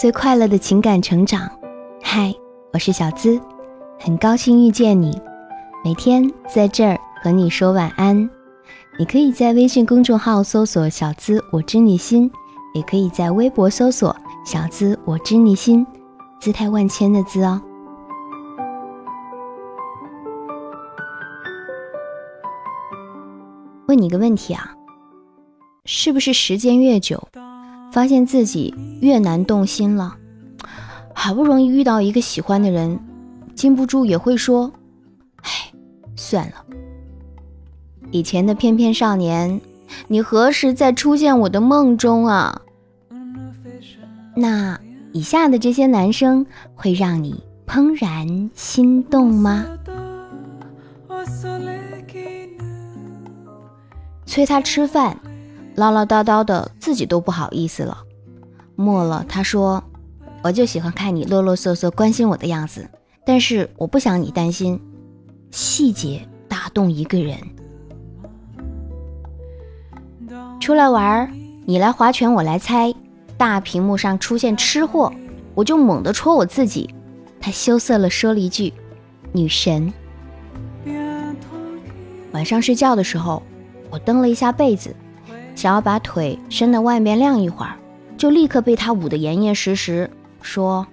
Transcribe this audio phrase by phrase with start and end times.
[0.00, 1.46] 最快乐的情感成长。
[2.02, 2.34] 嗨，
[2.72, 3.38] 我是小资，
[3.98, 5.20] 很高兴遇见你。
[5.84, 8.16] 每天在这儿和你说晚安。
[8.98, 12.32] 你可以在微信公众号搜索“小资我知你心”，
[12.72, 15.86] 也可以在微博搜索“小资我知你心”，
[16.40, 17.60] 姿态万千的“资”哦。
[23.86, 24.74] 问你个问题啊，
[25.84, 27.28] 是不是时间越久，
[27.92, 30.16] 发现自己越难动心了？
[31.12, 32.98] 好不容易遇到一个喜欢的人，
[33.54, 34.72] 禁不住也会说
[35.42, 35.50] ：“唉，
[36.16, 36.64] 算了。”
[38.10, 39.60] 以前的翩翩少年，
[40.08, 42.62] 你何时再出现我的梦中啊？
[44.34, 44.80] 那
[45.12, 49.66] 以下的这些男生会让你怦然心动吗？
[54.24, 55.18] 催他吃饭，
[55.80, 57.96] 唠唠叨叨的，自己都不好意思了。
[58.76, 59.82] 末了，他说
[60.44, 62.86] ：“我就喜欢看你啰啰嗦嗦关心我的样子，
[63.24, 64.78] 但是我不想你担心。
[65.50, 67.38] 细节打动一个人。
[70.60, 71.32] 出来玩，
[71.64, 72.94] 你来划拳，我来猜。
[73.38, 75.10] 大屏幕上出现吃货，
[75.54, 76.94] 我就猛地戳我自己。
[77.40, 78.70] 他羞涩了说了一句
[79.32, 79.90] ：‘女神。’
[82.32, 83.42] 晚上睡觉的时候。”
[83.92, 84.94] 我蹬了一下被子，
[85.54, 87.76] 想要把腿伸到外面晾一会儿，
[88.16, 90.86] 就立刻被他捂得严严实实，说：“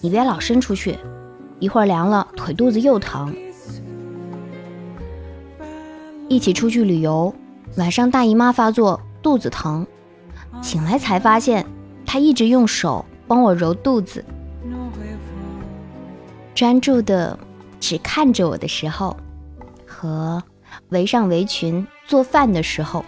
[0.00, 0.98] 你别老伸出去，
[1.58, 3.34] 一会儿凉了腿肚子又疼。”
[6.28, 7.34] 一起出去旅游，
[7.76, 9.86] 晚上大姨妈发作，肚子疼，
[10.62, 11.66] 醒来才发现
[12.06, 14.24] 他一直用手帮我揉肚子，
[16.54, 17.38] 专注的
[17.78, 19.16] 只看着我的时候，
[19.86, 20.42] 和。
[20.88, 23.04] 围上围裙做饭的时候，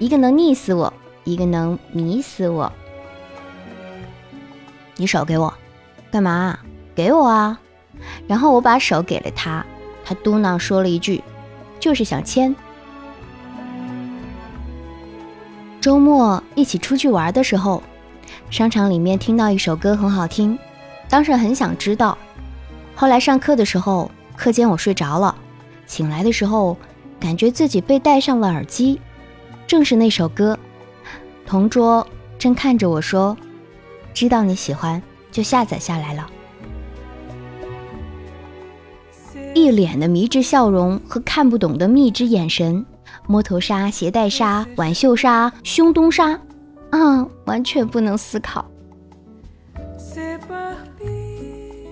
[0.00, 0.90] 一个能溺死我，
[1.24, 2.72] 一个能迷死我。
[4.96, 5.52] 你手给我，
[6.10, 6.58] 干嘛？
[6.94, 7.60] 给我啊！
[8.26, 9.62] 然后我把手给了他，
[10.02, 11.22] 他嘟囔说了一句
[11.78, 12.56] ：“就是想牵。”
[15.82, 17.82] 周末一起出去玩的时候，
[18.48, 20.58] 商场里面听到一首歌很好听，
[21.10, 22.16] 当时很想知道。
[22.96, 25.36] 后来上课的时候，课间我睡着了，
[25.86, 26.74] 醒来的时候。
[27.20, 28.98] 感觉自己被戴上了耳机，
[29.70, 30.58] 正是那首歌。
[31.46, 32.04] 同桌
[32.40, 33.36] 正看着我说
[34.12, 35.00] ：“知道你喜欢，
[35.30, 36.28] 就下载下来了。”
[39.54, 42.84] 一脸的迷之笑容和看不懂的蜜之眼神，
[43.28, 46.32] 摸头杀、鞋带杀、挽袖杀、胸东杀，
[46.90, 48.68] 啊，完全不能思考。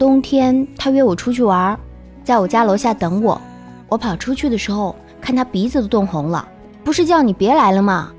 [0.01, 1.79] 冬天他约我出去玩，
[2.25, 3.41] 在我家楼下等我。
[3.89, 4.97] 我跑出去的时候。
[5.21, 6.49] 看他鼻子都冻红了，
[6.89, 8.15] 不是叫你别来了吗？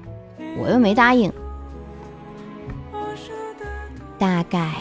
[0.60, 1.34] 我又没答应。
[4.20, 4.72] 大概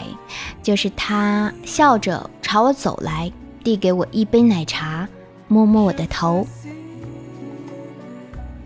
[0.61, 3.31] 就是他笑着朝我走来，
[3.63, 5.09] 递给我一杯奶茶，
[5.47, 6.45] 摸摸我的头，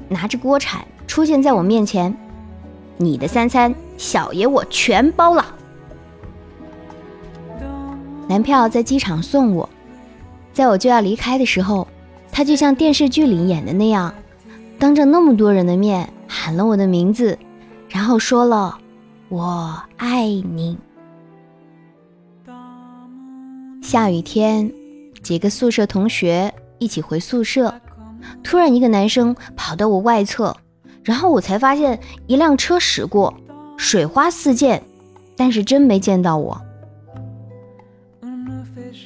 [0.09, 2.13] 拿着锅铲出现在我面前。
[2.97, 5.55] 你的三餐，小爷我全包了。
[8.27, 9.69] 男票在机场送我，
[10.51, 11.87] 在我就要离开的时候。
[12.29, 14.13] 他就像电视剧里演的那样，
[14.83, 17.39] 当着那么多人的面喊了我的名字，
[17.87, 18.77] 然后说了
[19.31, 20.77] “我爱你”。
[23.81, 24.69] 下雨天，
[25.21, 27.73] 几个宿舍同学一起回宿舍，
[28.43, 30.53] 突然一个男生跑到我外侧，
[31.01, 33.33] 然后我才发现一辆车驶过，
[33.77, 34.83] 水花四溅，
[35.37, 36.59] 但是真没见到我。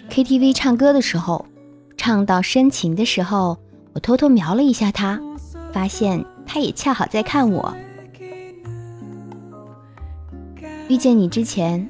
[0.10, 1.46] KTV 唱歌的时候。
[1.96, 3.58] 唱到深情的时候，
[3.94, 5.20] 我偷偷瞄了一下他，
[5.78, 7.72] 发现他也恰好在看我。
[10.90, 11.88] 遇见你之前，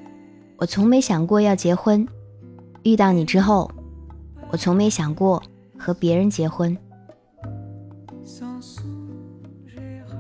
[0.57, 2.05] 我从没想过要结婚；
[2.83, 3.71] 遇到你之后，
[4.51, 5.41] 我从没想过
[5.79, 6.77] 和别人结婚。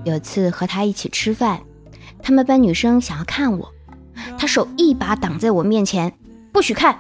[0.05, 1.59] 有次和他一起吃饭，
[2.23, 3.69] 他们班女生想要看我，
[4.37, 6.17] 他手一把挡在我面前，
[6.53, 6.97] 不许看。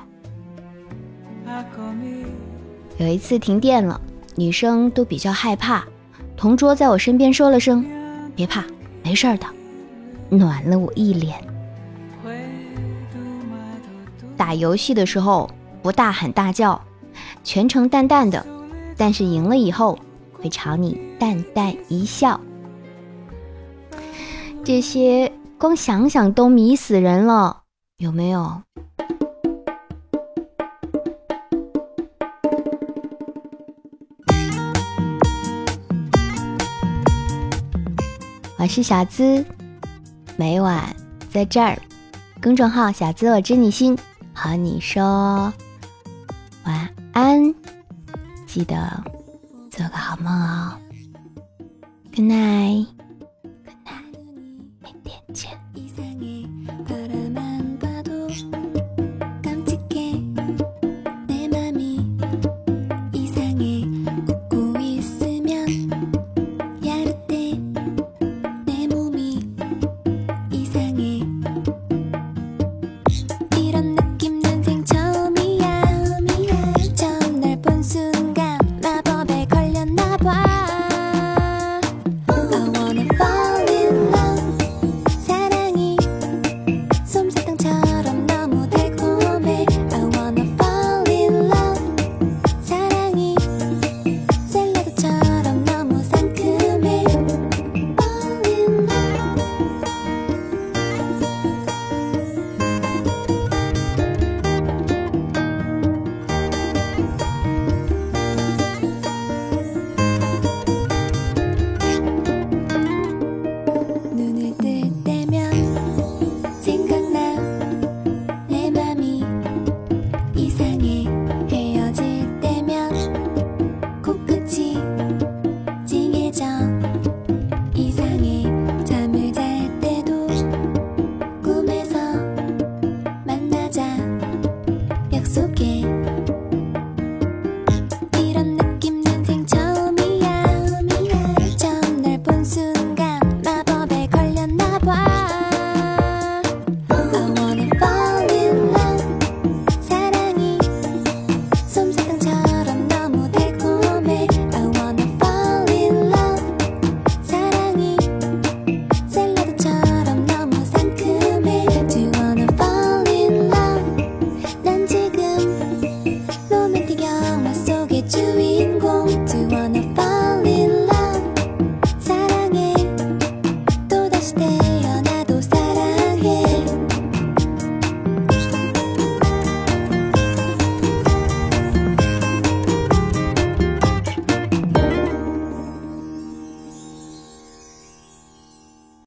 [2.97, 4.01] 有一次停电了，
[4.35, 5.87] 女生都比较害怕。
[6.37, 7.83] 同桌在我身边说了声
[8.35, 8.63] ：“别怕，
[9.03, 9.47] 没事的。”
[10.29, 11.35] 暖了我一脸。
[14.37, 15.49] 打游戏的时候
[15.81, 16.79] 不大喊大叫，
[17.43, 18.45] 全程淡淡的，
[18.95, 19.97] 但是赢了以后
[20.31, 22.39] 会朝你淡淡一笑。
[24.63, 27.63] 这些光想想都迷死人了，
[27.97, 28.61] 有没有？
[38.59, 39.45] 我是小资，
[40.35, 40.83] 每晚
[41.29, 41.79] 在这儿
[42.41, 43.95] 公众号“小资我知你心”，
[44.33, 45.53] 和你说
[46.65, 47.53] 晚安，
[48.47, 49.03] 记得
[49.69, 50.73] 做个好梦哦。
[52.15, 52.96] Good night。